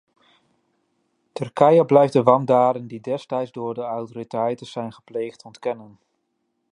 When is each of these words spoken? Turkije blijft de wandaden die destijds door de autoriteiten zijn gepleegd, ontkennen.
Turkije 1.31 1.85
blijft 1.85 2.13
de 2.13 2.23
wandaden 2.23 2.87
die 2.87 3.01
destijds 3.01 3.51
door 3.51 3.73
de 3.73 3.81
autoriteiten 3.81 4.65
zijn 4.65 4.93
gepleegd, 4.93 5.43
ontkennen. 5.43 5.99